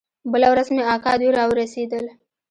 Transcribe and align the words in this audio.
بله 0.31 0.47
ورځ 0.53 0.67
مې 0.75 0.83
اکا 0.93 1.13
دوى 1.19 1.31
راورسېدل. 1.39 2.05